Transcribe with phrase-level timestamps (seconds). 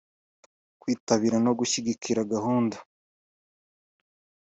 [0.81, 2.77] kwitabira no gushyigikira gahunda